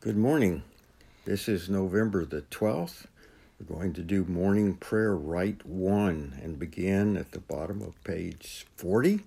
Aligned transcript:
Good 0.00 0.16
morning. 0.16 0.62
This 1.24 1.48
is 1.48 1.70
November 1.70 2.24
the 2.24 2.42
12th. 2.42 3.06
We're 3.58 3.74
going 3.76 3.94
to 3.94 4.02
do 4.02 4.24
morning 4.24 4.74
prayer 4.74 5.16
Rite 5.16 5.64
one 5.66 6.38
and 6.42 6.58
begin 6.58 7.16
at 7.16 7.32
the 7.32 7.40
bottom 7.40 7.80
of 7.80 8.02
page 8.04 8.66
40. 8.76 9.20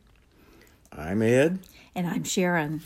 I'm 0.96 1.24
Ed. 1.24 1.60
And 1.96 2.08
I'm 2.08 2.24
Sharon. 2.24 2.82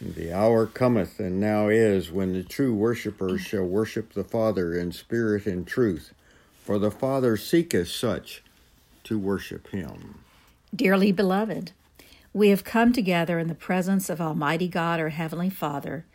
The 0.00 0.32
hour 0.32 0.66
cometh 0.66 1.20
and 1.20 1.38
now 1.38 1.68
is 1.68 2.10
when 2.10 2.32
the 2.32 2.42
true 2.42 2.74
worshippers 2.74 3.42
shall 3.42 3.64
worship 3.64 4.14
the 4.14 4.24
Father 4.24 4.74
in 4.74 4.92
spirit 4.92 5.46
and 5.46 5.66
truth, 5.66 6.14
for 6.64 6.78
the 6.78 6.90
Father 6.90 7.36
seeketh 7.36 7.88
such 7.88 8.42
to 9.04 9.18
worship 9.18 9.68
him. 9.68 10.20
Dearly 10.74 11.12
beloved, 11.12 11.72
we 12.32 12.48
have 12.48 12.64
come 12.64 12.92
together 12.94 13.38
in 13.38 13.48
the 13.48 13.54
presence 13.54 14.08
of 14.08 14.20
Almighty 14.22 14.68
God, 14.68 14.98
our 14.98 15.10
Heavenly 15.10 15.50
Father, 15.50 16.06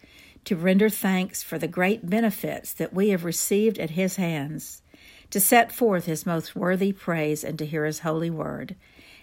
to 0.45 0.55
render 0.55 0.89
thanks 0.89 1.43
for 1.43 1.57
the 1.57 1.67
great 1.67 2.09
benefits 2.09 2.73
that 2.73 2.93
we 2.93 3.09
have 3.09 3.23
received 3.23 3.77
at 3.79 3.91
His 3.91 4.15
hands, 4.15 4.81
to 5.29 5.39
set 5.39 5.71
forth 5.71 6.05
His 6.05 6.25
most 6.25 6.55
worthy 6.55 6.91
praise 6.91 7.43
and 7.43 7.57
to 7.59 7.65
hear 7.65 7.85
His 7.85 7.99
holy 7.99 8.29
word, 8.29 8.75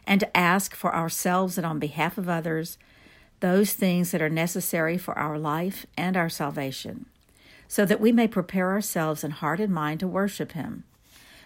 and 0.07 0.21
to 0.21 0.37
ask 0.37 0.75
for 0.75 0.95
ourselves 0.95 1.59
and 1.59 1.67
on 1.67 1.79
behalf 1.79 2.19
of 2.19 2.29
others 2.29 2.79
those 3.41 3.73
things 3.73 4.11
that 4.11 4.23
are 4.23 4.31
necessary 4.31 4.99
for 4.99 5.17
our 5.19 5.39
life 5.39 5.87
and 5.97 6.17
our 6.17 6.29
salvation, 6.29 7.07
so 7.69 7.85
that 7.85 8.01
we 8.01 8.13
may 8.13 8.27
prepare 8.27 8.71
ourselves 8.71 9.23
in 9.23 9.31
heart 9.31 9.61
and 9.61 9.73
mind 9.73 10.01
to 10.01 10.09
worship 10.09 10.53
Him. 10.53 10.85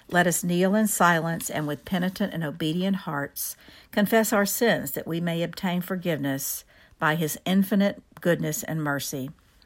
Let 0.08 0.26
us 0.26 0.44
kneel 0.44 0.74
in 0.74 0.88
silence 0.88 1.48
and 1.48 1.66
with 1.66 1.86
penitent 1.86 2.34
and 2.34 2.44
obedient 2.44 2.96
hearts 2.96 3.56
confess 3.92 4.32
our 4.32 4.44
sins 4.44 4.92
that 4.92 5.06
we 5.06 5.20
may 5.20 5.42
obtain 5.42 5.80
forgiveness 5.80 6.64
by 6.98 7.14
his 7.14 7.38
infinite 7.44 8.02
goodness 8.20 8.62
and 8.62 8.82
mercy. 8.82 9.30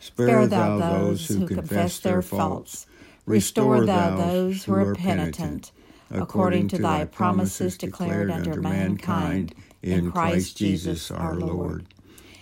Spare 0.00 0.46
thou 0.46 0.78
those 0.78 1.28
who 1.28 1.46
confess 1.46 2.00
their 2.00 2.22
faults. 2.22 2.86
Restore 3.26 3.84
thou 3.84 4.16
those 4.16 4.64
who 4.64 4.74
are 4.74 4.94
penitent, 4.94 5.72
according 6.10 6.68
to 6.68 6.78
thy 6.78 7.04
promises 7.04 7.76
declared 7.76 8.30
unto 8.30 8.60
mankind 8.60 9.54
in 9.82 10.10
Christ 10.10 10.56
Jesus 10.56 11.10
our 11.10 11.34
Lord. 11.34 11.86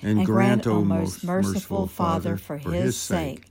And 0.01 0.25
grant, 0.25 0.67
O 0.69 0.85
most 0.85 1.25
merciful 1.25 1.89
Father, 1.89 2.37
for 2.37 2.59
his 2.59 2.97
sake, 2.97 3.47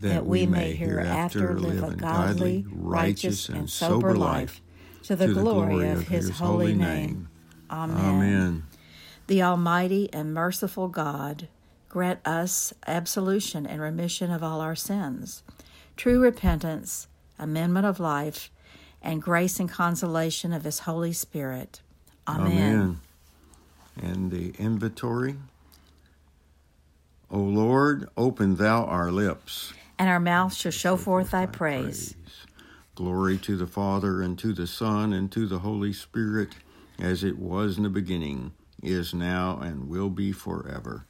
that 0.00 0.26
we 0.26 0.44
may 0.46 0.74
hereafter 0.74 1.58
live 1.58 1.82
a 1.82 1.96
godly, 1.96 2.66
righteous, 2.68 3.48
and 3.48 3.70
sober 3.70 4.14
life 4.14 4.60
to 5.04 5.16
the 5.16 5.28
glory 5.28 5.88
of 5.88 6.08
his 6.08 6.28
holy 6.38 6.74
name. 6.74 7.28
Amen. 7.70 8.04
Amen. 8.04 8.64
The 9.28 9.42
Almighty 9.42 10.12
and 10.12 10.34
merciful 10.34 10.88
God 10.88 11.48
grant 11.96 12.20
us 12.26 12.74
absolution 12.86 13.64
and 13.64 13.80
remission 13.80 14.30
of 14.30 14.42
all 14.42 14.60
our 14.60 14.76
sins, 14.76 15.42
true 15.96 16.20
repentance, 16.20 17.08
amendment 17.38 17.86
of 17.86 17.98
life, 17.98 18.50
and 19.00 19.22
grace 19.22 19.58
and 19.58 19.70
consolation 19.70 20.52
of 20.52 20.64
his 20.64 20.80
Holy 20.80 21.14
Spirit. 21.14 21.80
Amen. 22.28 22.52
Amen. 22.52 23.00
And 23.96 24.30
the 24.30 24.52
Invitatory. 24.62 25.38
O 27.30 27.38
Lord, 27.38 28.10
open 28.14 28.56
thou 28.56 28.84
our 28.84 29.10
lips 29.10 29.72
and 29.98 30.10
our 30.10 30.20
mouth 30.20 30.52
shall 30.52 30.72
show 30.72 30.98
forth 30.98 31.30
thy 31.30 31.46
praise. 31.46 32.14
Glory 32.94 33.38
to 33.38 33.56
the 33.56 33.66
Father, 33.66 34.20
and 34.20 34.38
to 34.38 34.52
the 34.52 34.66
Son, 34.66 35.14
and 35.14 35.32
to 35.32 35.46
the 35.46 35.60
Holy 35.60 35.94
Spirit, 35.94 36.50
as 36.98 37.24
it 37.24 37.38
was 37.38 37.78
in 37.78 37.84
the 37.84 37.88
beginning, 37.88 38.52
is 38.82 39.14
now, 39.14 39.58
and 39.62 39.88
will 39.88 40.10
be 40.10 40.30
forever. 40.30 41.06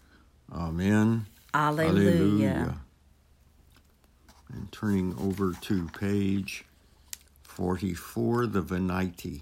Amen. 0.53 1.27
Alleluia. 1.55 2.11
Alleluia. 2.11 2.79
And 4.53 4.71
turning 4.73 5.15
over 5.19 5.53
to 5.63 5.89
page 5.99 6.65
44, 7.43 8.47
the 8.47 8.61
Venite. 8.63 9.41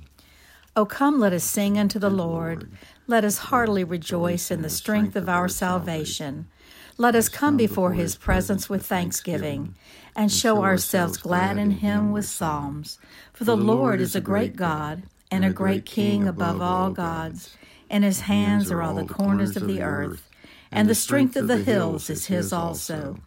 O 0.76 0.84
come, 0.84 1.20
let 1.20 1.32
us 1.32 1.44
sing 1.44 1.78
unto 1.78 1.98
the 1.98 2.10
Lord. 2.10 2.68
Let 3.06 3.24
us 3.24 3.38
heartily 3.38 3.84
rejoice 3.84 4.50
in 4.50 4.62
the 4.62 4.70
strength 4.70 5.14
of 5.14 5.28
our 5.28 5.48
salvation. 5.48 6.48
Let 6.96 7.14
us 7.14 7.28
come 7.28 7.56
before 7.56 7.92
his 7.92 8.16
presence 8.16 8.68
with 8.70 8.86
thanksgiving 8.86 9.74
and 10.16 10.32
show 10.32 10.62
ourselves 10.62 11.16
glad 11.16 11.58
in 11.58 11.72
him 11.72 12.12
with 12.12 12.24
psalms. 12.24 12.98
For 13.32 13.44
the 13.44 13.56
Lord 13.56 14.00
is 14.00 14.16
a 14.16 14.20
great 14.20 14.56
God 14.56 15.04
and 15.30 15.44
a 15.44 15.50
great 15.50 15.84
King 15.84 16.26
above 16.26 16.60
all 16.60 16.90
gods. 16.90 17.56
and 17.90 18.02
his 18.02 18.20
hands 18.20 18.70
are 18.72 18.82
all 18.82 18.94
the 18.94 19.04
corners 19.04 19.56
of 19.56 19.66
the 19.66 19.82
earth, 19.82 20.28
and 20.74 20.90
the 20.90 20.94
strength 20.94 21.36
of 21.36 21.48
the 21.48 21.56
hills 21.56 22.10
is 22.10 22.26
his 22.26 22.52
also. 22.52 23.18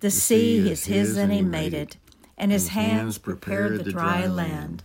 The 0.00 0.10
sea 0.10 0.70
is 0.70 0.86
his 0.86 1.18
and 1.18 1.30
he 1.30 1.42
made 1.42 1.74
it, 1.74 1.98
and 2.38 2.50
his 2.50 2.68
hands 2.68 3.18
prepared 3.18 3.78
the 3.78 3.92
dry 3.92 4.26
land. 4.26 4.82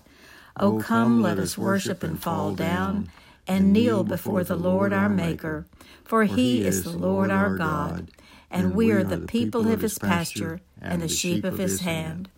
O 0.59 0.79
come, 0.79 1.21
let 1.21 1.39
us 1.39 1.57
worship 1.57 2.03
and 2.03 2.21
fall 2.21 2.53
down 2.53 3.09
and 3.47 3.71
kneel 3.71 4.03
before 4.03 4.43
the 4.43 4.57
Lord 4.57 4.91
our 4.91 5.07
Maker, 5.07 5.65
for 6.03 6.25
he 6.25 6.65
is 6.65 6.83
the 6.83 6.89
Lord 6.89 7.31
our 7.31 7.55
God 7.55 8.09
and 8.49 8.75
we 8.75 8.91
are 8.91 9.03
the 9.03 9.19
people 9.19 9.69
of 9.71 9.81
his 9.81 9.99
pasture 9.99 10.61
and 10.81 11.01
the 11.01 11.07
sheep 11.07 11.43
of 11.43 11.57
his 11.57 11.81
hand. 11.81 12.29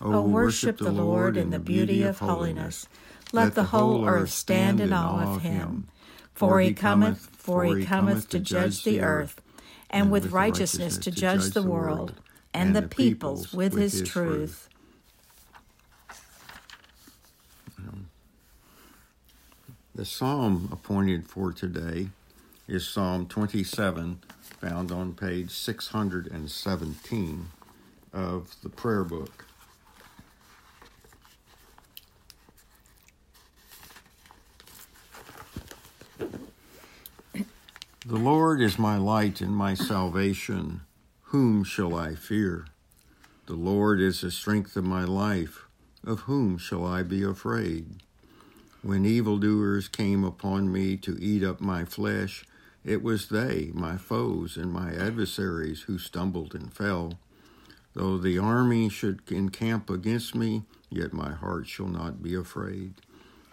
O 0.00 0.22
worship 0.22 0.78
the 0.78 0.92
Lord 0.92 1.36
in 1.36 1.50
the 1.50 1.58
beauty 1.58 2.02
of 2.02 2.18
holiness. 2.18 2.86
Let 3.32 3.54
the 3.54 3.64
whole 3.64 4.06
earth 4.06 4.30
stand 4.30 4.80
in 4.80 4.92
awe 4.92 5.34
of 5.34 5.42
him. 5.42 5.88
For 6.34 6.60
he 6.60 6.74
cometh, 6.74 7.28
for 7.32 7.64
he 7.64 7.84
cometh 7.84 8.28
to 8.30 8.40
judge 8.40 8.82
the 8.84 9.00
earth, 9.00 9.40
and 9.88 10.10
with 10.10 10.32
righteousness 10.32 10.98
to 10.98 11.10
judge 11.10 11.50
the 11.50 11.62
world, 11.62 12.14
and 12.52 12.74
the 12.74 12.82
peoples 12.82 13.52
with 13.52 13.74
his 13.74 14.02
truth. 14.02 14.68
The 19.94 20.04
psalm 20.04 20.68
appointed 20.72 21.28
for 21.28 21.52
today 21.52 22.08
is 22.66 22.88
Psalm 22.88 23.26
27 23.26 24.20
found 24.40 24.90
on 24.90 25.14
page 25.14 25.52
617 25.52 27.46
of 28.12 28.56
the 28.62 28.68
prayer 28.70 29.04
book. 29.04 29.44
Lord 38.24 38.62
is 38.62 38.78
my 38.78 38.96
light 38.96 39.42
and 39.42 39.54
my 39.54 39.74
salvation. 39.74 40.80
Whom 41.24 41.62
shall 41.62 41.94
I 41.94 42.14
fear? 42.14 42.64
The 43.44 43.52
Lord 43.52 44.00
is 44.00 44.22
the 44.22 44.30
strength 44.30 44.78
of 44.78 44.84
my 44.84 45.04
life. 45.04 45.66
Of 46.06 46.20
whom 46.20 46.56
shall 46.56 46.86
I 46.86 47.02
be 47.02 47.22
afraid? 47.22 48.02
When 48.80 49.04
evildoers 49.04 49.88
came 49.88 50.24
upon 50.24 50.72
me 50.72 50.96
to 50.96 51.22
eat 51.22 51.44
up 51.44 51.60
my 51.60 51.84
flesh, 51.84 52.46
it 52.82 53.02
was 53.02 53.28
they, 53.28 53.70
my 53.74 53.98
foes 53.98 54.56
and 54.56 54.72
my 54.72 54.94
adversaries, 54.94 55.82
who 55.82 55.98
stumbled 55.98 56.54
and 56.54 56.72
fell. 56.72 57.18
Though 57.92 58.16
the 58.16 58.38
army 58.38 58.88
should 58.88 59.20
encamp 59.30 59.90
against 59.90 60.34
me, 60.34 60.62
yet 60.88 61.12
my 61.12 61.32
heart 61.32 61.66
shall 61.66 61.88
not 61.88 62.22
be 62.22 62.34
afraid. 62.34 62.94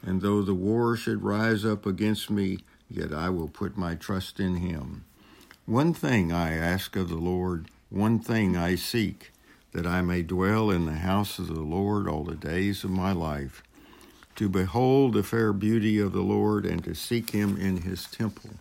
And 0.01 0.21
though 0.21 0.41
the 0.41 0.55
war 0.55 0.95
should 0.95 1.23
rise 1.23 1.65
up 1.65 1.85
against 1.85 2.29
me, 2.29 2.59
yet 2.91 3.13
I 3.13 3.29
will 3.29 3.47
put 3.47 3.77
my 3.77 3.95
trust 3.95 4.39
in 4.39 4.57
him. 4.57 5.05
One 5.65 5.93
thing 5.93 6.31
I 6.31 6.53
ask 6.53 6.95
of 6.95 7.09
the 7.09 7.15
Lord, 7.15 7.67
one 7.89 8.19
thing 8.19 8.57
I 8.57 8.75
seek, 8.75 9.31
that 9.71 9.87
I 9.87 10.01
may 10.01 10.21
dwell 10.21 10.69
in 10.69 10.85
the 10.85 10.93
house 10.93 11.39
of 11.39 11.47
the 11.47 11.61
Lord 11.61 12.07
all 12.07 12.23
the 12.23 12.35
days 12.35 12.83
of 12.83 12.89
my 12.89 13.11
life, 13.13 13.63
to 14.35 14.49
behold 14.49 15.13
the 15.13 15.23
fair 15.23 15.53
beauty 15.53 15.99
of 15.99 16.11
the 16.11 16.21
Lord 16.21 16.65
and 16.65 16.83
to 16.83 16.93
seek 16.93 17.29
him 17.29 17.57
in 17.57 17.77
his 17.77 18.05
temple. 18.05 18.51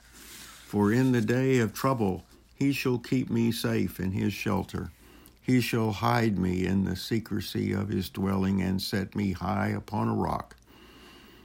For 0.66 0.92
in 0.92 1.12
the 1.12 1.20
day 1.20 1.58
of 1.58 1.74
trouble 1.74 2.24
he 2.54 2.72
shall 2.72 2.98
keep 2.98 3.30
me 3.30 3.50
safe 3.50 3.98
in 3.98 4.12
his 4.12 4.32
shelter. 4.32 4.90
He 5.42 5.60
shall 5.60 5.90
hide 5.90 6.38
me 6.38 6.64
in 6.66 6.84
the 6.84 6.94
secrecy 6.94 7.72
of 7.72 7.88
his 7.88 8.08
dwelling 8.08 8.62
and 8.62 8.80
set 8.80 9.16
me 9.16 9.32
high 9.32 9.68
upon 9.68 10.08
a 10.08 10.14
rock. 10.14 10.54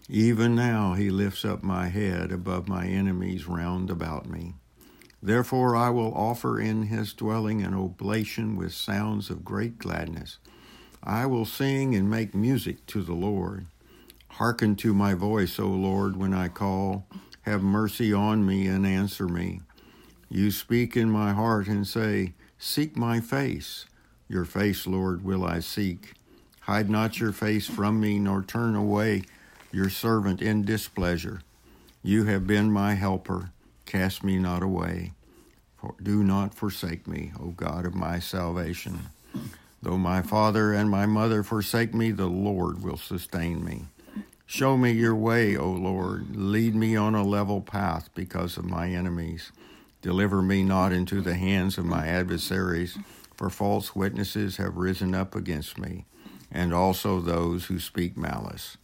Even 0.09 0.53
now 0.53 0.93
he 0.93 1.09
lifts 1.09 1.43
up 1.43 1.63
my 1.63 1.87
head 1.87 2.31
above 2.31 2.67
my 2.67 2.85
enemies 2.85 3.47
round 3.47 3.89
about 3.89 4.27
me. 4.29 4.53
Therefore 5.21 5.75
I 5.75 5.89
will 5.89 6.13
offer 6.13 6.59
in 6.59 6.83
his 6.83 7.13
dwelling 7.13 7.63
an 7.63 7.73
oblation 7.73 8.55
with 8.55 8.73
sounds 8.73 9.31
of 9.31 9.43
great 9.43 9.79
gladness. 9.79 10.37
I 11.03 11.25
will 11.25 11.45
sing 11.45 11.95
and 11.95 12.09
make 12.09 12.35
music 12.35 12.85
to 12.87 13.01
the 13.01 13.13
Lord. 13.13 13.65
Hearken 14.29 14.75
to 14.77 14.93
my 14.93 15.15
voice, 15.15 15.59
O 15.59 15.67
Lord, 15.67 16.17
when 16.17 16.33
I 16.33 16.49
call. 16.49 17.07
Have 17.41 17.63
mercy 17.63 18.13
on 18.13 18.45
me 18.45 18.67
and 18.67 18.85
answer 18.85 19.27
me. 19.27 19.61
You 20.29 20.51
speak 20.51 20.95
in 20.95 21.09
my 21.09 21.33
heart 21.33 21.67
and 21.67 21.87
say, 21.87 22.33
Seek 22.59 22.95
my 22.95 23.19
face. 23.19 23.85
Your 24.27 24.45
face, 24.45 24.85
Lord, 24.85 25.23
will 25.23 25.43
I 25.43 25.59
seek. 25.59 26.13
Hide 26.61 26.89
not 26.89 27.19
your 27.19 27.31
face 27.31 27.67
from 27.67 27.99
me, 27.99 28.19
nor 28.19 28.43
turn 28.43 28.75
away 28.75 29.23
your 29.75 29.89
servant 29.89 30.41
in 30.41 30.63
displeasure. 30.63 31.41
You 32.01 32.23
have 32.23 32.47
been 32.47 32.71
my 32.71 32.93
helper. 32.93 33.51
Cast 33.85 34.23
me 34.23 34.39
not 34.39 34.63
away. 34.63 35.11
For 35.75 35.95
do 36.01 36.23
not 36.23 36.53
forsake 36.53 37.05
me, 37.05 37.33
O 37.41 37.47
God 37.47 37.85
of 37.85 37.93
my 37.93 38.19
salvation. 38.19 39.09
Though 39.81 39.97
my 39.97 40.21
father 40.21 40.71
and 40.71 40.89
my 40.89 41.05
mother 41.05 41.43
forsake 41.43 41.93
me, 41.93 42.11
the 42.11 42.27
Lord 42.27 42.83
will 42.83 42.95
sustain 42.95 43.65
me. 43.65 43.87
Show 44.45 44.77
me 44.77 44.91
your 44.91 45.13
way, 45.13 45.57
O 45.57 45.69
Lord. 45.69 46.37
Lead 46.37 46.73
me 46.73 46.95
on 46.95 47.13
a 47.13 47.23
level 47.23 47.59
path 47.59 48.07
because 48.15 48.55
of 48.55 48.63
my 48.63 48.87
enemies. 48.87 49.51
Deliver 50.01 50.41
me 50.41 50.63
not 50.63 50.93
into 50.93 51.19
the 51.19 51.35
hands 51.35 51.77
of 51.77 51.83
my 51.83 52.07
adversaries, 52.07 52.97
for 53.35 53.49
false 53.49 53.93
witnesses 53.93 54.55
have 54.55 54.77
risen 54.77 55.13
up 55.13 55.35
against 55.35 55.77
me, 55.77 56.05
and 56.49 56.73
also 56.73 57.19
those 57.19 57.65
who 57.65 57.77
speak 57.77 58.15
malice. 58.15 58.77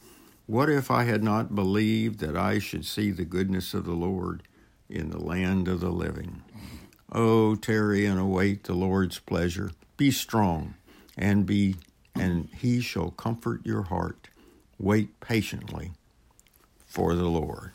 What 0.52 0.70
if 0.70 0.92
I 0.92 1.06
had 1.06 1.24
not 1.24 1.56
believed 1.56 2.20
that 2.20 2.36
I 2.36 2.60
should 2.60 2.86
see 2.86 3.12
the 3.12 3.24
goodness 3.24 3.74
of 3.74 3.86
the 3.86 3.94
Lord 3.94 4.44
in 4.90 5.10
the 5.10 5.18
land 5.18 5.70
of 5.70 5.80
the 5.80 5.92
living? 5.92 6.44
Oh, 7.10 7.56
tarry 7.56 8.06
and 8.06 8.20
await 8.20 8.66
the 8.66 8.74
Lord's 8.74 9.18
pleasure. 9.18 9.72
Be 9.96 10.12
strong 10.12 10.74
and 11.18 11.46
be 11.46 11.78
and 12.16 12.50
he 12.54 12.82
shall 12.82 13.12
comfort 13.12 13.66
your 13.66 13.84
heart. 13.84 14.28
Wait 14.78 15.22
patiently 15.22 15.92
for 16.86 17.16
the 17.16 17.30
Lord. 17.30 17.72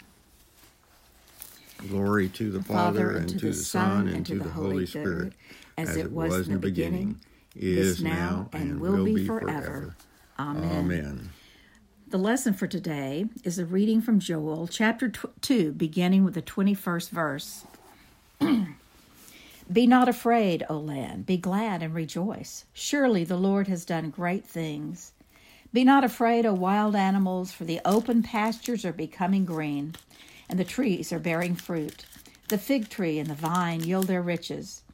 Glory 1.89 2.29
to 2.29 2.51
the, 2.51 2.59
the 2.59 2.65
Father, 2.65 3.13
and, 3.13 3.31
and 3.31 3.41
to 3.41 3.47
the 3.47 3.55
Son, 3.55 4.07
and 4.07 4.27
to 4.27 4.39
the 4.39 4.51
Holy 4.51 4.85
Spirit, 4.85 5.33
as, 5.79 5.89
as 5.89 5.97
it 5.97 6.13
was 6.13 6.47
in 6.47 6.53
the 6.53 6.61
beginning, 6.61 7.21
is 7.55 8.03
now, 8.03 8.51
and 8.53 8.81
will 8.81 9.03
be 9.03 9.27
forever. 9.27 9.49
forever. 9.49 9.97
Amen. 10.39 10.73
Amen. 10.73 11.31
The 12.09 12.19
lesson 12.19 12.55
for 12.55 12.69
today 12.69 13.27
is 13.43 13.59
a 13.59 13.67
reading 13.67 14.01
from 14.01 14.21
Joel 14.21 14.69
chapter 14.69 15.11
2, 15.41 15.73
beginning 15.73 16.23
with 16.23 16.35
the 16.35 16.41
21st 16.41 17.11
verse. 17.11 17.65
Be 19.73 19.89
not 19.89 20.09
afraid, 20.09 20.65
O 20.71 20.79
land. 20.79 21.27
Be 21.27 21.37
glad 21.37 21.83
and 21.83 21.93
rejoice. 21.93 22.65
Surely 22.73 23.25
the 23.25 23.37
Lord 23.37 23.67
has 23.67 23.85
done 23.85 24.11
great 24.11 24.45
things. 24.45 25.15
Be 25.73 25.83
not 25.83 26.05
afraid, 26.05 26.47
O 26.47 26.55
wild 26.55 26.95
animals, 26.95 27.51
for 27.51 27.65
the 27.65 27.81
open 27.85 28.23
pastures 28.23 28.85
are 28.85 28.93
becoming 28.93 29.45
green, 29.45 29.97
and 30.49 30.61
the 30.61 30.65
trees 30.65 31.13
are 31.13 31.19
bearing 31.19 31.57
fruit. 31.57 32.05
The 32.51 32.59
fig 32.59 32.89
tree 32.89 33.19
and 33.19 33.29
the 33.29 33.35
vine 33.35 33.83
yield 33.83 34.07
their 34.07 34.23
riches. 34.23 34.85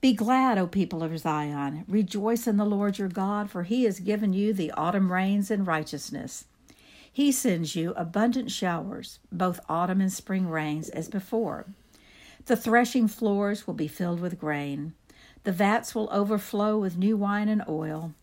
Be 0.00 0.12
glad, 0.12 0.58
O 0.58 0.68
people 0.68 1.02
of 1.02 1.18
Zion. 1.18 1.84
Rejoice 1.88 2.46
in 2.46 2.56
the 2.56 2.64
Lord 2.64 2.98
your 2.98 3.08
God, 3.08 3.50
for 3.50 3.64
he 3.64 3.82
has 3.82 3.98
given 3.98 4.32
you 4.32 4.52
the 4.52 4.70
autumn 4.70 5.10
rains 5.10 5.50
in 5.50 5.64
righteousness. 5.64 6.44
He 7.12 7.30
sends 7.30 7.76
you 7.76 7.92
abundant 7.94 8.50
showers, 8.50 9.18
both 9.30 9.60
autumn 9.68 10.00
and 10.00 10.12
spring 10.12 10.48
rains, 10.48 10.88
as 10.88 11.08
before. 11.08 11.66
The 12.46 12.56
threshing 12.56 13.06
floors 13.06 13.66
will 13.66 13.74
be 13.74 13.86
filled 13.86 14.20
with 14.20 14.40
grain. 14.40 14.94
The 15.44 15.52
vats 15.52 15.94
will 15.94 16.08
overflow 16.10 16.78
with 16.78 16.96
new 16.96 17.16
wine 17.16 17.48
and 17.48 17.62
oil. 17.68 18.14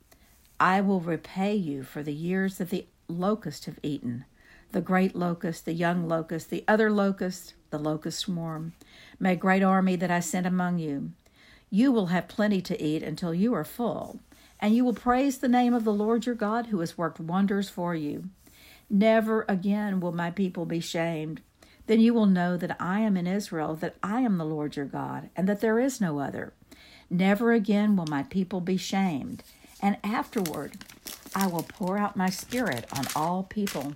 I 0.60 0.82
will 0.82 1.02
repay 1.02 1.56
you 1.56 1.84
for 1.84 2.02
the 2.02 2.14
years 2.14 2.58
that 2.58 2.72
the 2.72 2.88
locusts 3.08 3.66
have 3.66 3.80
eaten 3.84 4.26
the 4.72 4.82
great 4.82 5.16
locust, 5.16 5.66
the 5.66 5.74
young 5.74 6.08
locust, 6.08 6.50
the 6.50 6.64
other 6.68 6.92
locust, 6.92 7.56
the 7.72 7.80
locust 7.80 8.20
swarm, 8.20 8.74
my 9.20 9.34
great 9.34 9.64
army 9.64 9.96
that 9.96 10.12
I 10.12 10.20
sent 10.20 10.46
among 10.46 10.78
you. 10.78 11.12
You 11.72 11.92
will 11.92 12.08
have 12.08 12.28
plenty 12.28 12.62
to 12.62 12.82
eat 12.82 13.02
until 13.02 13.34
you 13.34 13.54
are 13.54 13.64
full, 13.64 14.20
and 14.60 14.76
you 14.76 14.86
will 14.86 14.94
praise 14.94 15.40
the 15.40 15.48
name 15.48 15.74
of 15.74 15.86
the 15.86 15.94
Lord 15.94 16.26
your 16.26 16.36
God 16.36 16.68
who 16.68 16.80
has 16.82 16.98
worked 16.98 17.20
wonders 17.20 17.70
for 17.70 17.96
you. 17.96 18.30
Never 18.90 19.46
again 19.48 20.00
will 20.00 20.12
my 20.12 20.32
people 20.32 20.66
be 20.66 20.80
shamed. 20.80 21.42
Then 21.86 22.00
you 22.00 22.14
will 22.14 22.26
know 22.26 22.58
that 22.58 22.78
I 22.80 23.00
am 23.02 23.18
in 23.18 23.28
Israel, 23.28 23.76
that 23.76 23.96
I 24.02 24.22
am 24.22 24.38
the 24.38 24.46
Lord 24.46 24.76
your 24.76 24.86
God, 24.86 25.30
and 25.36 25.48
that 25.48 25.62
there 25.62 25.80
is 25.80 26.02
no 26.02 26.20
other. 26.20 26.54
Never 27.10 27.52
again 27.52 27.96
will 27.96 28.08
my 28.08 28.24
people 28.24 28.62
be 28.62 28.78
shamed, 28.78 29.44
and 29.82 29.98
afterward 30.04 30.78
I 31.36 31.48
will 31.48 31.64
pour 31.64 31.98
out 31.98 32.18
my 32.18 32.30
spirit 32.30 32.86
on 32.96 33.06
all 33.16 33.44
people. 33.44 33.94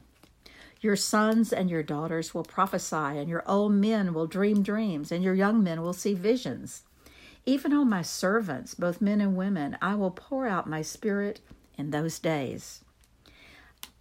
Your 0.82 0.96
sons 0.96 1.54
and 1.54 1.70
your 1.70 1.84
daughters 1.84 2.34
will 2.34 2.44
prophesy, 2.44 2.96
and 2.96 3.30
your 3.30 3.44
old 3.48 3.74
men 3.74 4.14
will 4.14 4.28
dream 4.28 4.64
dreams, 4.64 5.12
and 5.12 5.24
your 5.24 5.34
young 5.34 5.64
men 5.64 5.82
will 5.82 5.94
see 5.94 6.14
visions. 6.14 6.84
Even 7.46 7.74
on 7.74 7.90
my 7.90 8.02
servants, 8.02 8.74
both 8.74 9.02
men 9.02 9.22
and 9.22 9.36
women, 9.36 9.78
I 9.82 9.96
will 9.96 10.12
pour 10.12 10.48
out 10.48 10.70
my 10.70 10.82
spirit 10.82 11.40
in 11.78 11.92
those 11.92 12.20
days. 12.20 12.84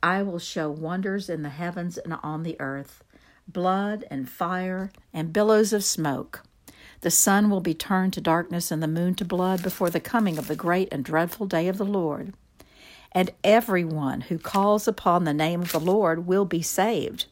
I 0.03 0.23
will 0.23 0.39
show 0.39 0.71
wonders 0.71 1.31
in 1.31 1.43
the 1.43 1.49
heavens 1.49 1.97
and 1.97 2.15
on 2.23 2.43
the 2.43 2.61
earth 2.61 3.05
blood 3.49 4.05
and 4.11 4.29
fire 4.29 4.91
and 5.13 5.33
billows 5.33 5.73
of 5.73 5.85
smoke. 5.85 6.43
The 7.03 7.11
sun 7.11 7.51
will 7.51 7.61
be 7.61 7.75
turned 7.75 8.13
to 8.15 8.21
darkness 8.21 8.71
and 8.71 8.83
the 8.83 8.89
moon 8.89 9.15
to 9.17 9.25
blood 9.25 9.63
before 9.63 9.91
the 9.91 10.01
coming 10.01 10.39
of 10.39 10.47
the 10.47 10.57
great 10.57 10.89
and 10.93 11.05
dreadful 11.05 11.47
day 11.47 11.69
of 11.69 11.77
the 11.77 11.85
Lord. 11.85 12.35
And 13.11 13.33
everyone 13.43 14.23
who 14.23 14.39
calls 14.39 14.89
upon 14.89 15.25
the 15.25 15.35
name 15.35 15.61
of 15.61 15.73
the 15.73 15.81
Lord 15.81 16.27
will 16.27 16.45
be 16.45 16.63
saved. 16.63 17.27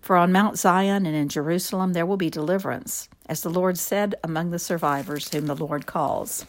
For 0.00 0.16
on 0.16 0.32
Mount 0.32 0.58
Zion 0.58 1.04
and 1.04 1.14
in 1.14 1.28
Jerusalem 1.28 1.92
there 1.92 2.06
will 2.06 2.16
be 2.16 2.30
deliverance, 2.30 3.08
as 3.26 3.42
the 3.42 3.50
Lord 3.50 3.78
said 3.78 4.14
among 4.24 4.50
the 4.50 4.58
survivors 4.58 5.30
whom 5.30 5.46
the 5.46 5.54
Lord 5.54 5.86
calls. 5.86 6.46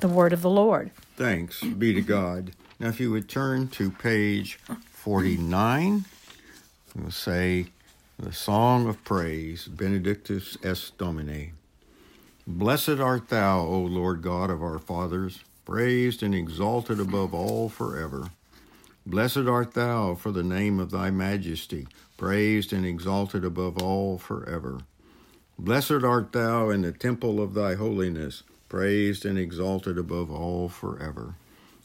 The 0.00 0.08
word 0.08 0.32
of 0.32 0.42
the 0.42 0.50
Lord. 0.50 0.90
Thanks 1.16 1.62
be 1.62 1.92
to 1.92 2.00
God. 2.00 2.52
Now, 2.80 2.88
if 2.88 2.98
you 2.98 3.10
would 3.12 3.28
turn 3.28 3.68
to 3.68 3.90
page 3.90 4.58
49, 5.04 6.06
we'll 6.96 7.10
say, 7.10 7.66
the 8.18 8.32
Song 8.32 8.88
of 8.88 9.04
Praise, 9.04 9.66
Benedictus 9.66 10.56
es 10.64 10.92
Domine. 10.96 11.52
Blessed 12.46 13.00
art 13.00 13.28
thou, 13.28 13.60
O 13.60 13.80
Lord 13.80 14.22
God 14.22 14.48
of 14.48 14.62
our 14.62 14.78
fathers, 14.78 15.40
praised 15.66 16.22
and 16.22 16.34
exalted 16.34 16.98
above 16.98 17.34
all 17.34 17.68
forever. 17.68 18.30
Blessed 19.04 19.46
art 19.46 19.74
thou 19.74 20.14
for 20.14 20.32
the 20.32 20.42
name 20.42 20.80
of 20.80 20.90
thy 20.90 21.10
majesty, 21.10 21.86
praised 22.16 22.72
and 22.72 22.86
exalted 22.86 23.44
above 23.44 23.82
all 23.82 24.16
forever. 24.16 24.80
Blessed 25.58 26.02
art 26.02 26.32
thou 26.32 26.70
in 26.70 26.80
the 26.80 26.92
temple 26.92 27.42
of 27.42 27.52
thy 27.52 27.74
holiness, 27.74 28.42
praised 28.70 29.26
and 29.26 29.38
exalted 29.38 29.98
above 29.98 30.30
all 30.30 30.70
forever. 30.70 31.34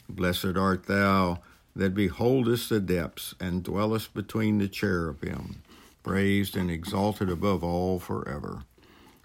Blessed 0.07 0.55
art 0.55 0.85
thou 0.85 1.39
that 1.75 1.93
beholdest 1.93 2.69
the 2.69 2.79
depths 2.79 3.35
and 3.39 3.63
dwellest 3.63 4.13
between 4.13 4.57
the 4.57 4.67
cherubim 4.67 5.61
praised 6.03 6.55
and 6.55 6.71
exalted 6.71 7.29
above 7.29 7.63
all 7.63 7.99
forever. 7.99 8.63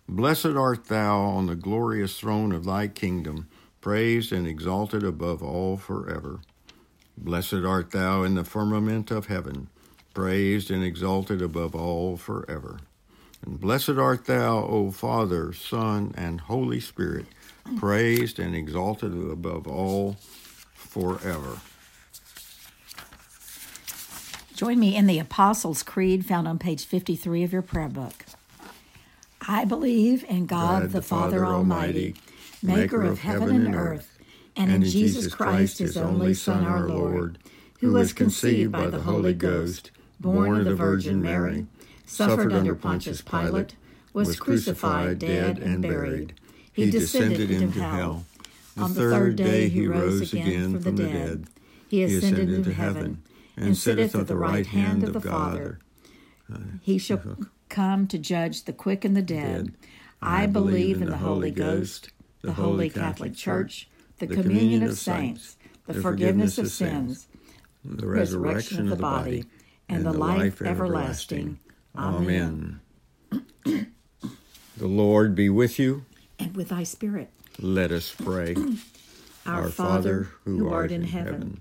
Blessed 0.09 0.47
art 0.47 0.87
thou 0.87 1.21
on 1.21 1.47
the 1.47 1.55
glorious 1.55 2.19
throne 2.19 2.53
of 2.53 2.65
thy 2.65 2.89
kingdom, 2.89 3.49
praised 3.81 4.33
and 4.33 4.47
exalted 4.47 5.03
above 5.03 5.43
all 5.43 5.77
forever. 5.77 6.41
Blessed 7.17 7.65
art 7.65 7.93
thou 7.93 8.23
in 8.23 8.35
the 8.35 8.45
firmament 8.45 9.11
of 9.11 9.27
heaven, 9.27 9.69
praised 10.13 10.71
and 10.71 10.85
exalted 10.85 11.41
above 11.41 11.75
all 11.75 12.17
forever. 12.17 12.81
And 13.47 13.61
blessed 13.61 13.91
art 13.91 14.27
thou, 14.27 14.65
O 14.65 14.91
Father, 14.91 15.53
Son, 15.53 16.13
and 16.17 16.41
Holy 16.41 16.81
Spirit, 16.81 17.27
praised 17.77 18.39
and 18.39 18.55
exalted 18.55 19.13
above 19.13 19.67
all 19.67 20.17
forever. 20.75 21.61
Join 24.55 24.79
me 24.79 24.95
in 24.95 25.09
the 25.09 25.19
Apostles' 25.19 25.83
Creed 25.83 26.25
found 26.25 26.47
on 26.47 26.61
page 26.61 26.85
53 26.85 27.43
of 27.43 27.53
your 27.53 27.61
prayer 27.61 27.89
book. 27.89 28.25
I 29.49 29.65
believe 29.65 30.25
in 30.29 30.47
God, 30.47 30.83
God 30.83 30.93
the 30.93 31.03
Father, 31.03 31.41
Father 31.41 31.47
Almighty, 31.47 32.15
maker 32.63 33.03
of 33.03 33.19
heaven 33.19 33.67
and 33.67 33.75
earth, 33.75 34.17
and 34.55 34.71
in 34.71 34.85
Jesus 34.85 35.35
Christ, 35.35 35.79
his 35.79 35.97
only 35.97 36.35
Son, 36.35 36.65
our 36.65 36.89
Lord, 36.89 37.39
who 37.81 37.93
was 37.93 38.13
conceived 38.13 38.71
by 38.71 38.87
the 38.87 39.01
Holy 39.01 39.35
Ghost, 39.35 39.91
born 40.21 40.61
of 40.61 40.67
the 40.67 40.77
Virgin 40.77 41.21
Mary, 41.21 41.67
suffered 42.07 42.53
under 42.53 42.77
Pontius 42.77 43.23
Pilate, 43.23 43.75
was 44.13 44.39
crucified, 44.39 45.19
dead, 45.19 45.59
and 45.59 45.83
buried. 45.83 46.33
He 46.73 46.93
descended 46.93 47.51
into 47.51 47.83
hell. 47.83 48.25
On 48.77 48.95
the 48.95 49.01
third 49.01 49.35
day 49.35 49.69
he 49.69 49.89
rose 49.89 50.33
again 50.33 50.81
from 50.81 50.95
the 50.95 51.09
dead. 51.09 51.47
He 51.89 52.05
ascended 52.05 52.51
into 52.51 52.73
heaven 52.73 53.21
and 53.57 53.77
sitteth 53.77 54.15
at 54.15 54.27
the 54.27 54.37
right 54.37 54.67
hand 54.67 55.05
of 55.05 55.13
the 55.13 55.21
Father. 55.21 55.79
Uh, 56.53 56.59
he 56.83 56.99
shall 56.99 57.39
come 57.69 58.07
to 58.07 58.19
judge 58.19 58.65
the 58.65 58.73
quick 58.73 59.05
and 59.05 59.17
the 59.17 59.23
dead. 59.23 59.75
I 60.21 60.47
believe 60.47 61.03
in 61.03 61.11
the 61.11 61.19
Holy 61.19 61.51
Ghost, 61.51 62.11
the 62.43 62.53
Holy 62.53 62.91
Catholic 62.91 63.35
Church, 63.35 63.89
the 64.19 64.27
communion 64.27 64.83
of 64.83 64.99
saints, 64.99 65.57
the 65.87 65.95
forgiveness 65.95 66.59
of 66.59 66.71
sins, 66.71 67.27
the 67.85 68.07
resurrection 68.07 68.81
of 68.81 68.89
the 68.89 69.03
body, 69.03 69.45
and 69.89 70.05
the 70.05 70.13
life 70.13 70.63
everlasting. 70.63 71.59
Amen. 71.97 72.81
The 73.65 74.89
Lord 74.89 75.35
be 75.35 75.49
with 75.49 75.79
you. 75.79 76.05
And 76.39 76.57
with 76.57 76.71
thy 76.71 76.83
spirit. 76.83 77.31
Let 77.61 77.93
us 77.93 78.13
pray. 78.13 78.57
Our, 79.47 79.69
Father, 79.69 80.31
who 80.45 80.69
art 80.71 80.91
in 80.91 81.05
heaven, 81.05 81.61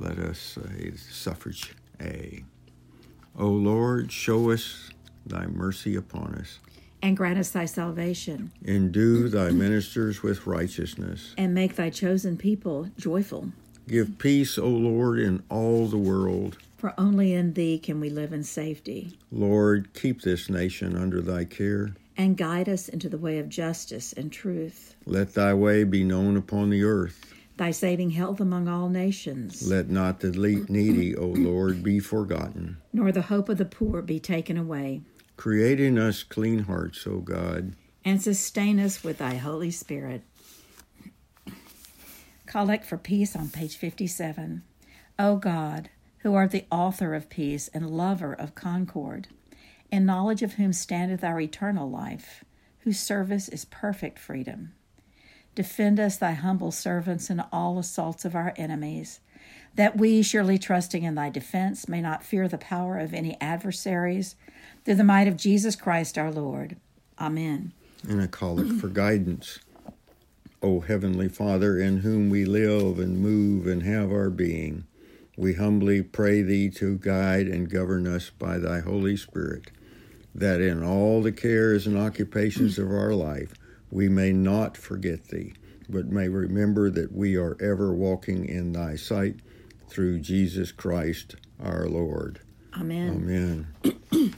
let 0.00 0.18
us 0.18 0.38
say 0.38 0.92
suffrage 0.96 1.74
A. 2.00 2.42
O 3.38 3.46
Lord, 3.46 4.10
show 4.10 4.50
us 4.50 4.90
thy 5.24 5.46
mercy 5.46 5.94
upon 5.94 6.34
us. 6.34 6.58
And 7.02 7.16
grant 7.16 7.38
us 7.38 7.50
thy 7.50 7.66
salvation. 7.66 8.50
Endue 8.64 9.28
thy 9.28 9.50
ministers 9.50 10.22
with 10.22 10.46
righteousness. 10.46 11.34
And 11.38 11.54
make 11.54 11.76
thy 11.76 11.90
chosen 11.90 12.36
people 12.36 12.90
joyful. 12.98 13.52
Give 13.86 14.18
peace, 14.18 14.58
O 14.58 14.68
Lord, 14.68 15.18
in 15.18 15.42
all 15.48 15.86
the 15.86 15.96
world 15.96 16.58
for 16.80 16.94
only 16.96 17.34
in 17.34 17.52
thee 17.52 17.78
can 17.78 18.00
we 18.00 18.08
live 18.08 18.32
in 18.32 18.42
safety. 18.42 19.18
Lord, 19.30 19.92
keep 19.92 20.22
this 20.22 20.48
nation 20.48 20.96
under 20.96 21.20
thy 21.20 21.44
care. 21.44 21.94
And 22.16 22.38
guide 22.38 22.70
us 22.70 22.88
into 22.88 23.10
the 23.10 23.18
way 23.18 23.38
of 23.38 23.50
justice 23.50 24.14
and 24.14 24.32
truth. 24.32 24.96
Let 25.04 25.34
thy 25.34 25.52
way 25.52 25.84
be 25.84 26.04
known 26.04 26.38
upon 26.38 26.70
the 26.70 26.82
earth. 26.84 27.34
Thy 27.60 27.72
saving 27.72 28.12
health 28.12 28.40
among 28.40 28.68
all 28.68 28.88
nations. 28.88 29.68
Let 29.68 29.90
not 29.90 30.20
the 30.20 30.30
needy, 30.30 31.14
O 31.14 31.26
Lord, 31.26 31.82
be 31.82 32.00
forgotten. 32.00 32.78
Nor 32.90 33.12
the 33.12 33.20
hope 33.20 33.50
of 33.50 33.58
the 33.58 33.66
poor 33.66 34.00
be 34.00 34.18
taken 34.18 34.56
away. 34.56 35.02
Create 35.36 35.78
in 35.78 35.98
us 35.98 36.22
clean 36.22 36.60
hearts, 36.60 37.06
O 37.06 37.18
God. 37.18 37.74
And 38.02 38.22
sustain 38.22 38.80
us 38.80 39.04
with 39.04 39.18
thy 39.18 39.34
Holy 39.34 39.70
Spirit. 39.70 40.22
Collect 42.46 42.86
for 42.86 42.96
Peace 42.96 43.36
on 43.36 43.50
page 43.50 43.76
57. 43.76 44.62
O 45.18 45.36
God, 45.36 45.90
who 46.20 46.32
art 46.32 46.52
the 46.52 46.64
author 46.70 47.14
of 47.14 47.28
peace 47.28 47.68
and 47.74 47.90
lover 47.90 48.32
of 48.32 48.54
concord, 48.54 49.28
in 49.90 50.06
knowledge 50.06 50.42
of 50.42 50.54
whom 50.54 50.72
standeth 50.72 51.22
our 51.22 51.38
eternal 51.38 51.90
life, 51.90 52.42
whose 52.78 52.98
service 52.98 53.50
is 53.50 53.66
perfect 53.66 54.18
freedom. 54.18 54.72
Defend 55.60 56.00
us, 56.00 56.16
thy 56.16 56.32
humble 56.32 56.72
servants, 56.72 57.28
in 57.28 57.44
all 57.52 57.78
assaults 57.78 58.24
of 58.24 58.34
our 58.34 58.54
enemies, 58.56 59.20
that 59.74 59.94
we, 59.94 60.22
surely 60.22 60.56
trusting 60.56 61.02
in 61.02 61.16
thy 61.16 61.28
defense, 61.28 61.86
may 61.86 62.00
not 62.00 62.24
fear 62.24 62.48
the 62.48 62.56
power 62.56 62.96
of 62.96 63.12
any 63.12 63.36
adversaries, 63.42 64.36
through 64.82 64.94
the 64.94 65.04
might 65.04 65.28
of 65.28 65.36
Jesus 65.36 65.76
Christ 65.76 66.16
our 66.16 66.32
Lord. 66.32 66.78
Amen. 67.18 67.74
And 68.08 68.22
I 68.22 68.26
call 68.26 68.58
it 68.58 68.80
for 68.80 68.88
guidance. 68.88 69.58
O 70.62 70.80
Heavenly 70.80 71.28
Father, 71.28 71.78
in 71.78 71.98
whom 71.98 72.30
we 72.30 72.46
live 72.46 72.98
and 72.98 73.20
move 73.20 73.66
and 73.66 73.82
have 73.82 74.10
our 74.10 74.30
being, 74.30 74.84
we 75.36 75.52
humbly 75.52 76.00
pray 76.00 76.40
thee 76.40 76.70
to 76.70 76.96
guide 76.96 77.48
and 77.48 77.68
govern 77.68 78.06
us 78.06 78.30
by 78.30 78.56
thy 78.56 78.80
Holy 78.80 79.18
Spirit, 79.18 79.70
that 80.34 80.62
in 80.62 80.82
all 80.82 81.20
the 81.20 81.32
cares 81.32 81.86
and 81.86 81.98
occupations 81.98 82.78
of 82.78 82.90
our 82.90 83.12
life 83.12 83.52
we 83.90 84.08
may 84.08 84.32
not 84.32 84.76
forget 84.76 85.28
thee, 85.28 85.52
but 85.88 86.06
may 86.06 86.28
remember 86.28 86.90
that 86.90 87.12
we 87.12 87.36
are 87.36 87.56
ever 87.60 87.92
walking 87.92 88.48
in 88.48 88.72
thy 88.72 88.96
sight 88.96 89.36
through 89.88 90.20
Jesus 90.20 90.72
Christ 90.72 91.36
our 91.62 91.86
Lord. 91.86 92.40
Amen. 92.78 93.68
Amen. 93.84 94.00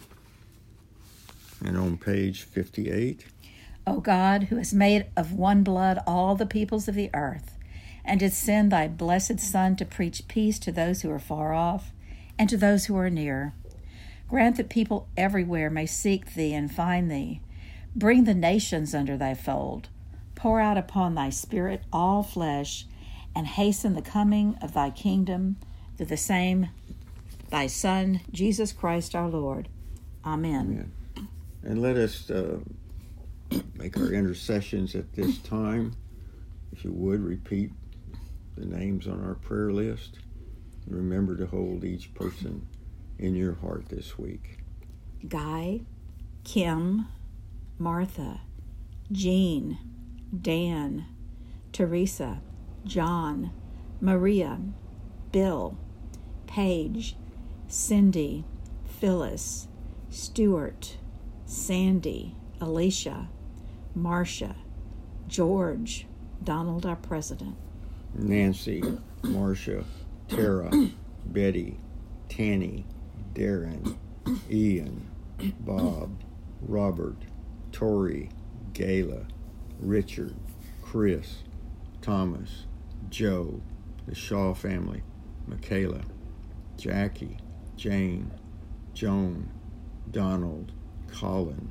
and 1.64 1.76
on 1.76 1.98
page 1.98 2.42
58 2.42 3.26
O 3.86 4.00
God, 4.00 4.44
who 4.44 4.56
has 4.56 4.72
made 4.72 5.06
of 5.16 5.32
one 5.32 5.62
blood 5.64 5.98
all 6.06 6.34
the 6.36 6.46
peoples 6.46 6.86
of 6.88 6.94
the 6.94 7.10
earth, 7.14 7.58
and 8.04 8.20
did 8.20 8.32
send 8.32 8.70
thy 8.70 8.86
blessed 8.88 9.40
Son 9.40 9.76
to 9.76 9.84
preach 9.84 10.28
peace 10.28 10.58
to 10.60 10.72
those 10.72 11.02
who 11.02 11.10
are 11.10 11.18
far 11.18 11.52
off 11.52 11.92
and 12.38 12.48
to 12.48 12.56
those 12.56 12.86
who 12.86 12.96
are 12.96 13.10
near. 13.10 13.54
Grant 14.28 14.56
that 14.56 14.68
people 14.68 15.08
everywhere 15.16 15.68
may 15.68 15.86
seek 15.86 16.34
thee 16.34 16.54
and 16.54 16.72
find 16.72 17.10
thee. 17.10 17.40
Bring 17.94 18.24
the 18.24 18.34
nations 18.34 18.94
under 18.94 19.16
thy 19.16 19.34
fold. 19.34 19.88
Pour 20.34 20.60
out 20.60 20.78
upon 20.78 21.14
thy 21.14 21.30
Spirit 21.30 21.82
all 21.92 22.22
flesh, 22.22 22.86
and 23.34 23.46
hasten 23.46 23.94
the 23.94 24.02
coming 24.02 24.56
of 24.60 24.74
thy 24.74 24.90
kingdom 24.90 25.56
through 25.96 26.06
the 26.06 26.16
same 26.16 26.68
thy 27.50 27.66
Son, 27.66 28.20
Jesus 28.30 28.72
Christ 28.72 29.14
our 29.14 29.28
Lord. 29.28 29.68
Amen. 30.24 30.92
Amen. 31.16 31.28
And 31.62 31.80
let 31.80 31.96
us 31.96 32.30
uh, 32.30 32.58
make 33.74 33.96
our 33.96 34.12
intercessions 34.12 34.94
at 34.94 35.12
this 35.12 35.38
time. 35.38 35.94
If 36.72 36.84
you 36.84 36.92
would, 36.92 37.20
repeat 37.20 37.70
the 38.56 38.66
names 38.66 39.06
on 39.06 39.22
our 39.22 39.34
prayer 39.34 39.70
list. 39.70 40.18
Remember 40.88 41.36
to 41.36 41.46
hold 41.46 41.84
each 41.84 42.12
person 42.14 42.66
in 43.18 43.34
your 43.34 43.54
heart 43.54 43.88
this 43.88 44.18
week. 44.18 44.58
Guy, 45.28 45.82
Kim, 46.42 47.06
Martha, 47.78 48.40
Jean, 49.10 49.78
Dan, 50.40 51.06
Teresa, 51.72 52.40
John, 52.84 53.50
Maria, 54.00 54.60
Bill, 55.30 55.78
Paige, 56.46 57.16
Cindy, 57.68 58.44
Phyllis, 58.84 59.68
Stuart, 60.10 60.96
Sandy, 61.46 62.36
Alicia, 62.60 63.28
Marcia, 63.94 64.56
George, 65.28 66.06
Donald, 66.44 66.84
our 66.86 66.96
president. 66.96 67.56
Nancy, 68.14 68.82
Marcia, 69.22 69.84
Tara, 70.28 70.70
Betty, 71.26 71.78
Tanny, 72.28 72.84
Darren, 73.34 73.96
Ian, 74.50 75.08
Bob, 75.60 76.10
Robert, 76.60 77.16
Tori, 77.72 78.30
Gayla, 78.72 79.26
Richard, 79.80 80.34
Chris, 80.82 81.38
Thomas, 82.00 82.66
Joe, 83.10 83.60
the 84.06 84.14
Shaw 84.14 84.54
family, 84.54 85.02
Michaela, 85.46 86.02
Jackie, 86.76 87.38
Jane, 87.76 88.30
Joan, 88.94 89.48
Donald, 90.10 90.72
Colin, 91.12 91.70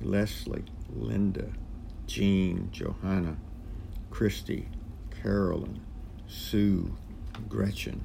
Leslie, 0.00 0.64
Linda, 0.94 1.48
Jean, 2.06 2.68
Johanna, 2.72 3.36
Christy, 4.10 4.68
Carolyn, 5.22 5.80
Sue, 6.26 6.96
Gretchen. 7.48 8.04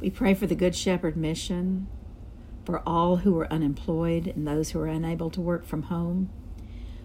We 0.00 0.10
pray 0.10 0.34
for 0.34 0.46
the 0.46 0.54
Good 0.54 0.74
Shepherd 0.74 1.16
mission, 1.16 1.86
for 2.64 2.82
all 2.86 3.16
who 3.16 3.38
are 3.38 3.52
unemployed 3.52 4.26
and 4.28 4.46
those 4.46 4.70
who 4.70 4.80
are 4.80 4.86
unable 4.86 5.30
to 5.30 5.40
work 5.40 5.64
from 5.64 5.84
home, 5.84 6.30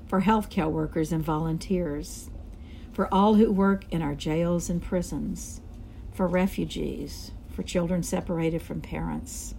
for 0.07 0.21
healthcare 0.21 0.71
workers 0.71 1.11
and 1.11 1.23
volunteers, 1.23 2.29
for 2.91 3.13
all 3.13 3.35
who 3.35 3.51
work 3.51 3.85
in 3.91 4.01
our 4.01 4.15
jails 4.15 4.69
and 4.69 4.81
prisons, 4.81 5.61
for 6.13 6.27
refugees, 6.27 7.31
for 7.49 7.63
children 7.63 8.03
separated 8.03 8.61
from 8.61 8.81
parents. 8.81 9.53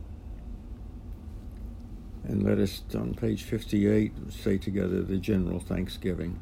And 2.24 2.42
let 2.42 2.58
us, 2.58 2.82
on 2.94 3.14
page 3.14 3.44
58, 3.44 4.12
say 4.30 4.58
together 4.58 5.02
the 5.02 5.16
general 5.16 5.60
thanksgiving. 5.60 6.38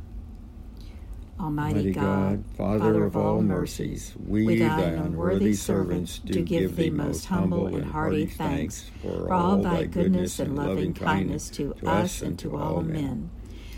Almighty 1.38 1.92
God, 1.92 2.44
Father 2.56 3.04
of 3.04 3.14
all 3.14 3.42
mercies, 3.42 4.14
we, 4.26 4.58
thy 4.58 4.80
unworthy 4.80 5.52
servants, 5.52 6.18
do 6.18 6.42
give 6.42 6.76
thee 6.76 6.88
most 6.88 7.26
humble 7.26 7.66
and 7.66 7.84
hearty 7.84 8.24
thanks 8.24 8.90
for 9.02 9.32
all 9.32 9.58
thy 9.58 9.84
goodness 9.84 10.38
and 10.38 10.56
loving 10.56 10.94
kindness 10.94 11.50
to 11.50 11.74
us 11.84 12.22
and 12.22 12.38
to 12.38 12.56
all 12.56 12.80
men. 12.80 13.30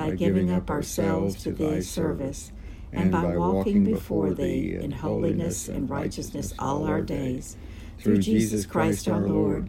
by 0.00 0.16
giving 0.16 0.50
up 0.50 0.70
ourselves 0.70 1.42
to 1.42 1.52
thy 1.52 1.80
service, 1.80 2.52
and 2.92 3.12
by 3.12 3.36
walking 3.36 3.84
before 3.84 4.32
thee 4.32 4.74
in 4.80 4.90
holiness 4.90 5.68
and 5.68 5.90
righteousness 5.90 6.54
all 6.58 6.84
our 6.86 7.02
days, 7.02 7.56
through 7.98 8.18
Jesus 8.18 8.64
Christ 8.64 9.08
our 9.08 9.20
Lord, 9.20 9.68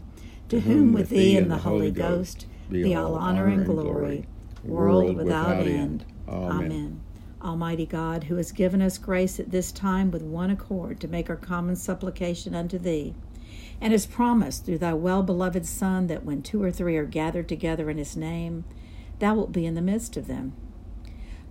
to 0.49 0.61
whom 0.61 0.93
with 0.93 1.09
thee 1.09 1.37
and 1.37 1.51
the 1.51 1.57
Holy 1.57 1.91
Ghost 1.91 2.45
be 2.69 2.95
all 2.95 3.15
honor 3.15 3.47
and 3.47 3.65
glory, 3.65 4.25
world 4.63 5.17
without 5.17 5.67
end. 5.67 6.05
Amen. 6.27 7.01
Almighty 7.41 7.85
God, 7.85 8.25
who 8.25 8.35
has 8.35 8.51
given 8.51 8.81
us 8.81 8.97
grace 8.97 9.39
at 9.39 9.51
this 9.51 9.71
time 9.71 10.11
with 10.11 10.21
one 10.21 10.51
accord 10.51 10.99
to 11.01 11.07
make 11.07 11.29
our 11.29 11.35
common 11.35 11.75
supplication 11.75 12.55
unto 12.55 12.77
Thee, 12.77 13.15
and 13.81 13.91
has 13.91 14.05
promised 14.05 14.65
through 14.65 14.77
Thy 14.77 14.93
well 14.93 15.23
beloved 15.23 15.65
Son 15.65 16.07
that 16.07 16.23
when 16.23 16.41
two 16.41 16.63
or 16.63 16.71
three 16.71 16.95
are 16.97 17.05
gathered 17.05 17.49
together 17.49 17.89
in 17.89 17.97
His 17.97 18.15
name, 18.15 18.63
Thou 19.21 19.35
wilt 19.35 19.51
be 19.51 19.67
in 19.67 19.75
the 19.75 19.83
midst 19.83 20.17
of 20.17 20.25
them. 20.25 20.53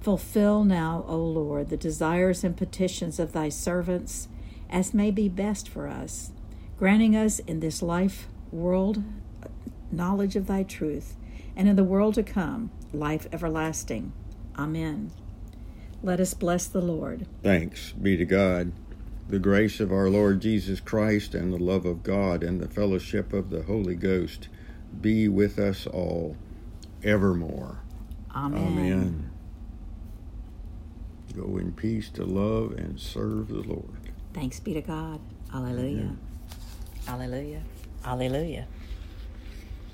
Fulfill 0.01 0.65
now, 0.65 1.05
O 1.07 1.17
Lord, 1.17 1.69
the 1.69 1.77
desires 1.77 2.43
and 2.43 2.57
petitions 2.57 3.21
of 3.21 3.33
Thy 3.33 3.49
servants 3.49 4.27
as 4.69 4.93
may 4.93 5.13
be 5.13 5.29
best 5.29 5.69
for 5.69 5.87
us, 5.87 6.33
granting 6.77 7.15
us 7.15 7.39
in 7.39 7.61
this 7.61 7.81
life 7.81 8.27
world 8.51 9.05
uh, 9.41 9.47
knowledge 9.93 10.35
of 10.35 10.49
Thy 10.49 10.65
truth, 10.65 11.15
and 11.55 11.69
in 11.69 11.77
the 11.77 11.85
world 11.85 12.15
to 12.15 12.25
come 12.25 12.73
life 12.93 13.29
everlasting. 13.33 14.13
Amen. 14.59 15.13
Let 16.03 16.19
us 16.19 16.35
bless 16.35 16.67
the 16.67 16.83
Lord. 16.83 17.29
Thanks 17.45 17.93
be 17.93 18.17
to 18.17 18.25
God. 18.25 18.73
The 19.29 19.39
grace 19.39 19.79
of 19.79 19.93
our 19.93 20.11
Lord 20.11 20.41
Jesus 20.41 20.81
Christ 20.81 21.37
and 21.37 21.53
the 21.53 21.63
love 21.63 21.87
of 21.87 22.03
God 22.03 22.43
and 22.43 22.61
the 22.61 22.69
fellowship 22.69 23.33
of 23.33 23.51
the 23.51 23.63
Holy 23.63 23.95
Ghost 23.95 24.49
be 25.01 25.29
with 25.29 25.57
us 25.57 25.87
all 25.87 26.35
evermore. 27.05 27.81
Amen. 28.35 28.67
Amen. 28.67 29.31
Go 31.37 31.59
in 31.59 31.73
peace 31.73 32.11
to 32.11 32.25
love 32.25 32.73
and 32.73 32.99
serve 32.99 33.49
the 33.49 33.63
Lord. 33.63 34.13
Thanks 34.35 34.61
be 34.61 34.75
to 34.75 34.81
God. 34.83 35.21
Alleluia. 35.55 36.01
Amen. 36.01 36.19
Alleluia. 37.09 37.63
Alleluia. 38.05 38.67